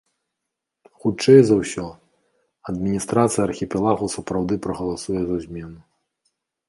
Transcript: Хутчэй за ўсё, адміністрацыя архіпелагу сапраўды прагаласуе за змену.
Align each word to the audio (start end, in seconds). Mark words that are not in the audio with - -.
Хутчэй 1.01 1.39
за 1.49 1.55
ўсё, 1.59 1.85
адміністрацыя 2.73 3.43
архіпелагу 3.49 4.05
сапраўды 4.15 4.55
прагаласуе 4.65 5.21
за 5.29 5.37
змену. 5.45 5.79